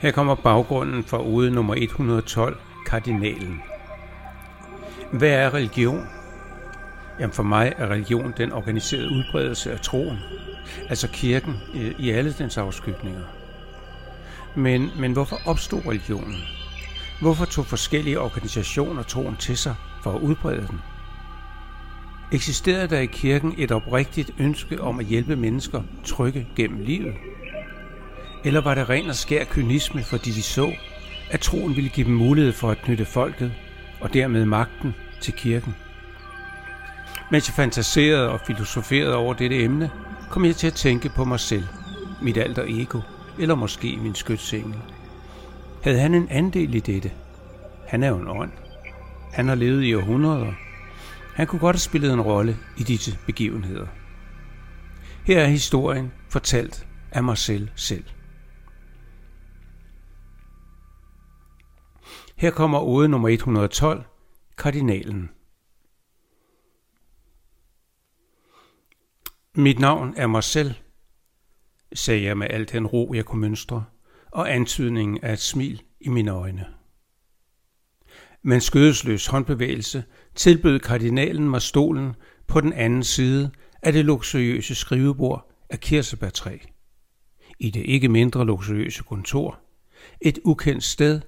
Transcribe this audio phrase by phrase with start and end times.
[0.00, 2.56] Her kommer baggrunden for ude nummer 112,
[2.86, 3.62] kardinalen.
[5.12, 6.06] Hvad er religion?
[7.20, 10.18] Jamen for mig er religion den organiserede udbredelse af troen,
[10.88, 11.54] altså kirken
[11.98, 13.22] i alle dens afskygninger.
[14.56, 16.36] Men, men hvorfor opstod religionen?
[17.20, 20.80] Hvorfor tog forskellige organisationer troen til sig for at udbrede den?
[22.32, 27.14] Eksisterede der i kirken et oprigtigt ønske om at hjælpe mennesker trygge gennem livet?
[28.44, 30.72] Eller var det ren og skær kynisme, fordi de så,
[31.30, 33.52] at troen ville give dem mulighed for at knytte folket
[34.00, 35.74] og dermed magten til kirken?
[37.30, 39.90] Mens jeg fantaserede og filosoferede over dette emne,
[40.30, 41.64] kom jeg til at tænke på mig selv,
[42.22, 43.00] mit alter ego,
[43.38, 44.74] eller måske min skytsengel.
[45.82, 47.10] Havde han en andel i dette?
[47.86, 48.50] Han er jo en ånd.
[49.32, 50.52] Han har levet i århundreder.
[51.34, 53.86] Han kunne godt have spillet en rolle i disse begivenheder.
[55.24, 58.04] Her er historien fortalt af mig selv selv.
[62.38, 64.04] Her kommer ode nummer 112,
[64.58, 65.30] kardinalen.
[69.54, 70.74] Mit navn er mig selv,
[71.92, 73.84] sagde jeg med al den ro, jeg kunne mønstre,
[74.30, 76.66] og antydningen af et smil i mine øjne.
[78.42, 82.14] Men skødesløs håndbevægelse tilbød kardinalen mig stolen
[82.46, 83.50] på den anden side
[83.82, 86.58] af det luksuriøse skrivebord af kirsebærtræ.
[87.58, 89.60] I det ikke mindre luksuriøse kontor,
[90.20, 91.20] et ukendt sted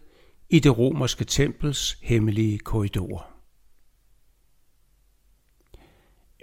[0.51, 3.37] i det romerske tempels hemmelige korridorer.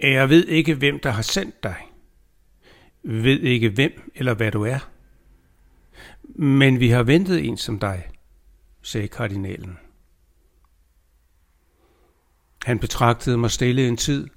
[0.02, 1.76] Jeg ved ikke, hvem der har sendt dig.
[3.02, 4.90] Ved ikke hvem eller hvad du er.
[6.22, 8.10] Men vi har ventet en som dig,
[8.82, 9.78] sagde kardinalen.
[12.64, 14.28] Han betragtede mig stille en tid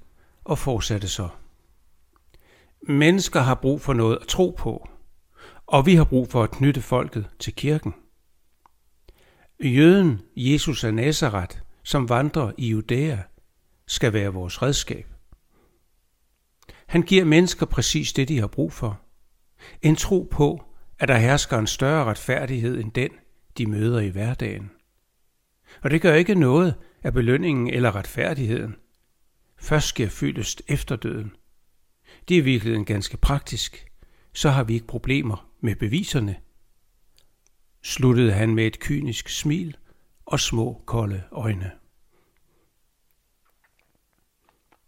[0.44, 1.28] og fortsatte så.
[2.82, 4.88] Mennesker har brug for noget at tro på,
[5.66, 7.94] og vi har brug for at knytte folket til kirken.
[9.68, 13.18] Jøden Jesus af Nazareth, som vandrer i Judæa,
[13.86, 15.06] skal være vores redskab.
[16.86, 19.00] Han giver mennesker præcis det, de har brug for.
[19.82, 20.64] En tro på,
[20.98, 23.10] at der hersker en større retfærdighed end den,
[23.58, 24.70] de møder i hverdagen.
[25.82, 28.76] Og det gør ikke noget af belønningen eller retfærdigheden.
[29.58, 31.32] Først sker fyldest efter døden.
[32.28, 33.86] Det er virkelig ganske praktisk.
[34.32, 36.36] Så har vi ikke problemer med beviserne.
[37.82, 39.76] Sluttede han med et kynisk smil
[40.26, 41.70] og små kolde øjne.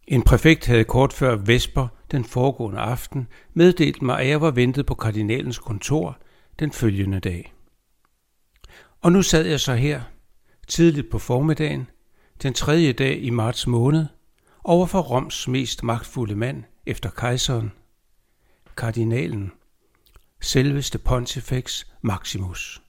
[0.08, 4.86] En præfekt havde kort før Vesper den foregående aften meddelt mig, at jeg var ventet
[4.86, 6.18] på kardinalens kontor
[6.58, 7.54] den følgende dag.
[9.00, 10.02] Og nu sad jeg så her,
[10.68, 11.90] tidligt på formiddagen,
[12.42, 14.06] den tredje dag i marts måned,
[14.64, 17.72] over for Roms mest magtfulde mand efter kejseren,
[18.76, 19.52] kardinalen,
[20.40, 22.83] selveste Pontifex Maximus.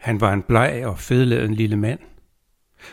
[0.00, 1.98] Han var en bleg og fedladen lille mand,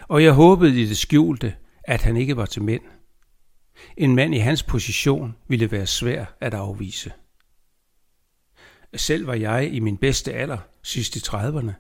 [0.08, 2.82] og jeg håbede i det skjulte, at han ikke var til mænd.
[3.98, 7.12] En mand i hans position ville være svær at afvise.
[8.96, 11.72] Selv var jeg i min bedste alder, sidst i 30'erne.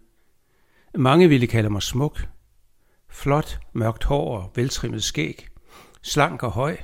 [0.95, 2.27] Mange ville kalde mig smuk.
[3.09, 5.47] Flot, mørkt hår og veltrimmet skæg.
[6.01, 6.77] Slank og høj.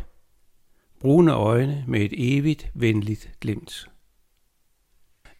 [1.01, 3.89] Brune øjne med et evigt, venligt glimt.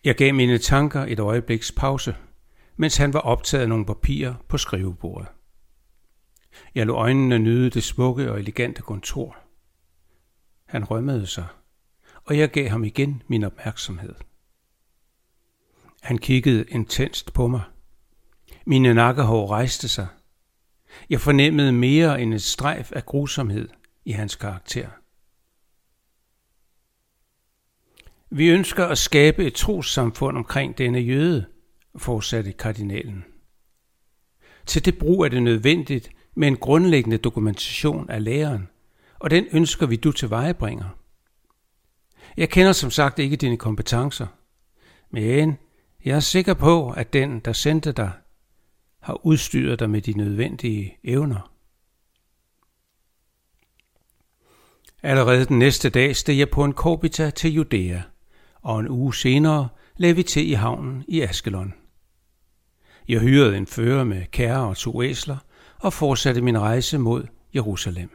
[0.04, 2.16] Jeg gav mine tanker et øjebliks pause,
[2.76, 5.28] mens han var optaget af nogle papirer på skrivebordet.
[6.76, 9.38] Jeg lå øjnene nyde det smukke og elegante kontor.
[10.66, 11.48] Han rømmede sig,
[12.26, 14.16] og jeg gav ham igen min opmærksomhed.
[16.02, 17.62] Han kiggede intenst på mig.
[18.66, 20.08] Mine nakkehår rejste sig.
[21.10, 23.70] Jeg fornemmede mere end et strejf af grusomhed
[24.06, 24.90] i hans karakter.
[28.30, 31.46] Vi ønsker at skabe et trossamfund omkring denne jøde,
[31.98, 33.26] fortsatte kardinalen.
[34.66, 38.68] Til det brug er det nødvendigt med en grundlæggende dokumentation af læreren,
[39.20, 40.90] og den ønsker vi du tilvejebringer.
[42.38, 44.28] Jeg kender som sagt ikke dine kompetencer,
[45.10, 45.58] men
[46.06, 48.12] jeg er sikker på, at den, der sendte dig,
[49.02, 51.52] har udstyret dig med de nødvendige evner.
[55.04, 58.02] Allerede den næste dag steg jeg på en korbita til Judæa,
[58.62, 61.74] og en uge senere lagde vi til i havnen i Askelon.
[63.08, 65.38] Jeg hyrede en fører med kære og to æsler
[65.80, 68.10] og fortsatte min rejse mod Jerusalem.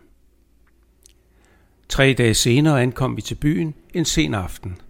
[1.89, 4.81] Tre dage senere ankom vi til byen en sen aften,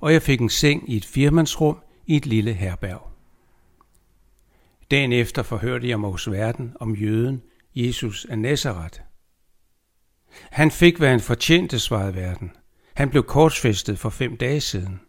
[0.00, 3.10] og jeg fik en seng i et firmandsrum i et lille herberg.
[4.90, 7.42] Dagen efter forhørte jeg mig hos verden om jøden
[7.74, 9.00] Jesus af Nazareth.
[10.50, 12.50] Han fik, hvad han fortjente, svarede verden.
[12.94, 15.00] Han blev korsfæstet for fem dage siden.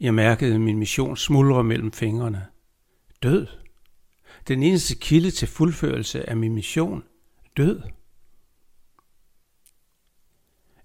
[0.00, 2.46] Jeg mærkede min mission smuldre mellem fingrene.
[3.22, 3.46] Død.
[4.48, 7.04] Den eneste kilde til fuldførelse af min mission.
[7.56, 7.82] Død.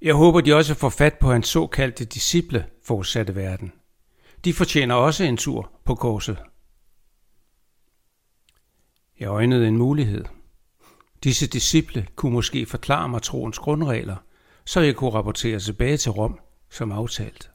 [0.02, 3.74] Jeg håber, de også får fat på hans såkaldte disciple, fortsatte verden.
[4.46, 6.38] De fortjener også en tur på korset.
[9.20, 10.26] Jeg øjnede en mulighed.
[11.24, 14.16] Disse disciple kunne måske forklare mig troens grundregler,
[14.66, 17.51] så jeg kunne rapportere tilbage til Rom som aftalt.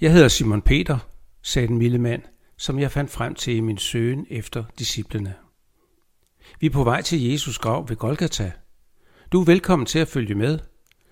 [0.00, 0.98] Jeg hedder Simon Peter,
[1.42, 2.22] sagde den milde mand,
[2.56, 5.34] som jeg fandt frem til i min søgen efter disciplene.
[6.60, 8.52] Vi er på vej til Jesus grav ved Golgata.
[9.32, 10.58] Du er velkommen til at følge med,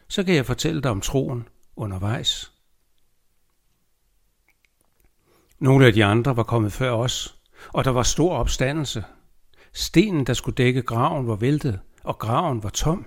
[0.08, 2.52] så kan jeg fortælle dig om troen undervejs.
[5.58, 9.05] Nogle af de andre var kommet før os, og der var stor opstandelse.
[9.73, 13.06] Stenen, der skulle dække graven, var væltet, og graven var tom.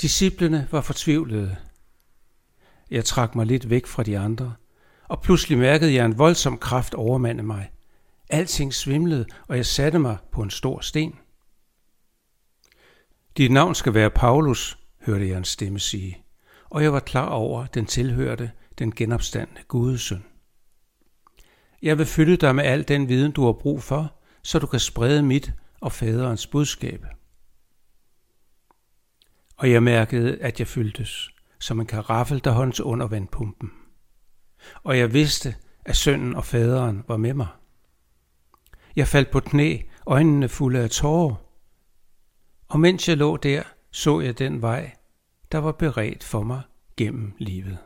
[0.00, 1.56] Disciplene var fortvivlede.
[2.90, 4.54] Jeg trak mig lidt væk fra de andre,
[5.08, 7.70] og pludselig mærkede jeg en voldsom kraft overmande mig.
[8.28, 11.18] Alting svimlede, og jeg satte mig på en stor sten.
[13.36, 16.24] Dit navn skal være Paulus, hørte jeg en stemme sige,
[16.70, 20.24] og jeg var klar over, at den tilhørte den genopstandende Gudesøn.
[21.82, 24.80] Jeg vil fylde dig med al den viden, du har brug for, så du kan
[24.80, 27.06] sprede mit og faderens budskab.
[29.56, 33.70] Og jeg mærkede, at jeg fyldtes, som en karaffel, der holdes under vandpumpen.
[34.82, 35.54] Og jeg vidste,
[35.84, 37.48] at sønnen og faderen var med mig.
[38.96, 41.34] Jeg faldt på knæ, øjnene fulde af tårer.
[42.68, 44.96] Og mens jeg lå der, så jeg den vej,
[45.52, 46.62] der var beredt for mig
[46.96, 47.78] gennem livet.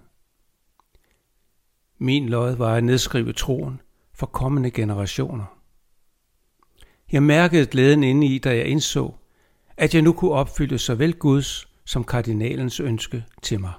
[1.98, 3.80] Min lod var at nedskrive troen
[4.14, 5.58] for kommende generationer.
[7.12, 9.14] Jeg mærkede glæden inde i, da jeg indså,
[9.76, 13.72] at jeg nu kunne opfylde såvel Guds som kardinalens ønske til mig.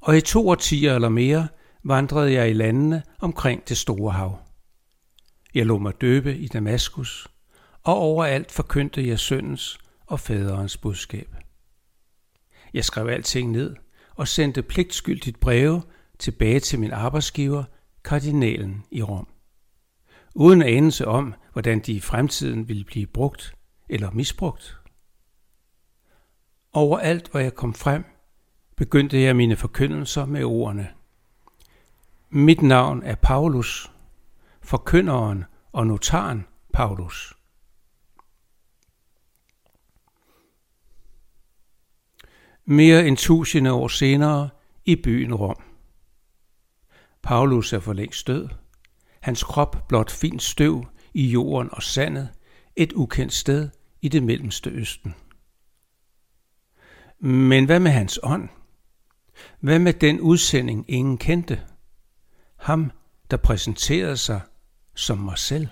[0.00, 1.48] Og i to årtier eller mere
[1.84, 4.38] vandrede jeg i landene omkring det store hav.
[5.54, 7.28] Jeg lå mig døbe i Damaskus,
[7.82, 11.34] og overalt forkyndte jeg søndens og faderens budskab.
[12.74, 13.76] Jeg skrev alting ned
[14.10, 15.82] og sendte pligtskyldigt breve
[16.18, 17.64] tilbage til min arbejdsgiver,
[18.04, 19.28] kardinalen i Rom.
[20.34, 23.54] Uden anelse om, hvordan de i fremtiden ville blive brugt
[23.88, 24.83] eller misbrugt.
[26.74, 28.04] Overalt, hvor jeg kom frem,
[28.76, 30.88] begyndte jeg mine forkyndelser med ordene.
[32.30, 33.90] Mit navn er Paulus,
[34.62, 37.34] forkynderen og notaren Paulus.
[42.64, 44.48] Mere end tusinde år senere
[44.84, 45.62] i byen Rom.
[47.22, 48.48] Paulus er for længst død.
[49.20, 50.84] Hans krop blot fint støv
[51.14, 52.28] i jorden og sandet,
[52.76, 53.68] et ukendt sted
[54.02, 55.14] i det mellemste østen.
[57.18, 58.48] Men hvad med hans ånd?
[59.60, 61.62] Hvad med den udsending, ingen kendte?
[62.56, 62.90] Ham,
[63.30, 64.40] der præsenterede sig
[64.94, 65.68] som mig selv.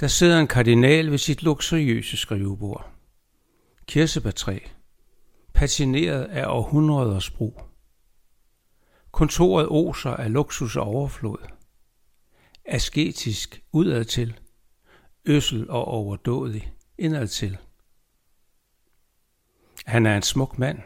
[0.00, 2.92] Der sidder en kardinal ved sit luksuriøse skrivebord.
[3.86, 4.58] Kirsebærtræ,
[5.54, 7.62] patineret af århundreders brug.
[9.10, 11.46] Kontoret oser af luksus og overflod.
[12.64, 14.40] Asketisk udadtil,
[15.24, 17.58] øssel og overdådig indadtil.
[19.90, 20.78] Han er en smuk mand,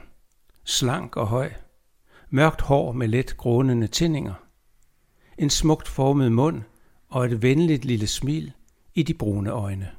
[0.64, 1.52] slank og høj,
[2.30, 4.34] mørkt hår med let grånende tændinger,
[5.38, 6.62] en smukt formet mund
[7.08, 8.52] og et venligt lille smil
[8.94, 9.90] i de brune øjne.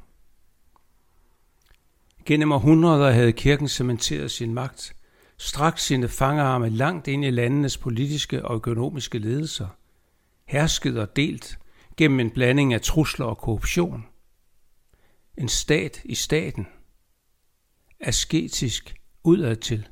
[2.25, 4.95] Gennem århundreder havde kirken cementeret sin magt,
[5.37, 9.67] straks sine fangearme langt ind i landenes politiske og økonomiske ledelser,
[10.47, 11.59] hersket og delt
[11.97, 14.05] gennem en blanding af trusler og korruption.
[15.37, 16.67] En stat i staten.
[17.99, 19.87] Asketisk udadtil.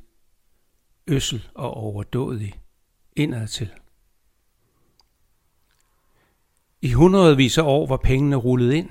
[1.06, 2.54] Øssel og overdådig
[3.16, 3.70] indadtil.
[6.82, 8.90] I hundredvis af år var pengene rullet ind,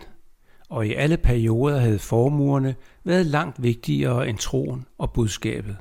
[0.69, 5.77] og i alle perioder havde formuerne været langt vigtigere end troen og budskabet.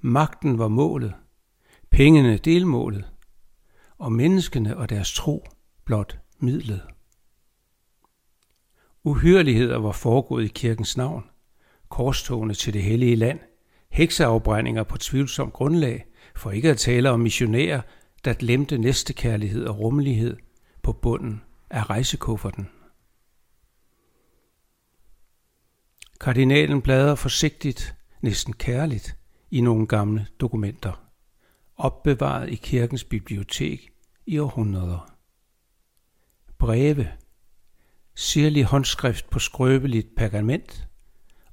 [0.00, 1.14] Magten var målet,
[1.90, 3.10] pengene delmålet,
[3.98, 5.46] og menneskene og deres tro
[5.84, 6.82] blot midlet.
[9.04, 11.24] Uhyrligheder var foregået i kirkens navn,
[11.88, 13.40] korstogene til det hellige land,
[13.90, 16.04] hekseafbrændinger på tvivlsom grundlag,
[16.36, 17.80] for ikke at tale om missionærer,
[18.24, 20.36] der glemte næstekærlighed og rummelighed
[20.82, 22.68] på bunden af rejsekufferten.
[26.20, 29.16] Kardinalen bladrer forsigtigt, næsten kærligt,
[29.50, 31.10] i nogle gamle dokumenter,
[31.76, 33.90] opbevaret i kirkens bibliotek
[34.26, 35.14] i århundreder.
[36.58, 37.08] Breve,
[38.14, 40.88] sirlig håndskrift på skrøbeligt pergament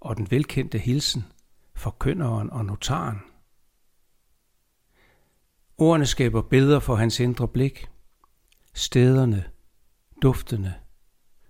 [0.01, 1.25] og den velkendte hilsen,
[1.75, 3.19] forkynderen og notaren.
[5.77, 7.87] Ordene skaber billeder for hans indre blik.
[8.73, 9.51] Stederne,
[10.21, 10.75] duftene,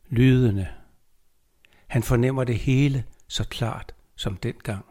[0.10, 0.74] lydene.
[1.88, 4.86] Han fornemmer det hele så klart som dengang.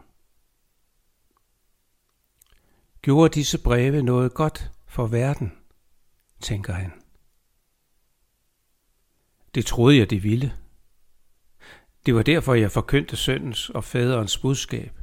[3.02, 5.52] Gjorde disse breve noget godt for verden,
[6.40, 6.92] tænker han.
[9.54, 10.59] Det troede jeg, det ville.
[12.06, 14.98] Det var derfor, jeg forkyndte søndens og faderens budskab,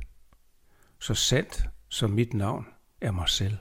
[1.00, 2.66] så sandt som mit navn
[3.02, 3.58] er mig selv.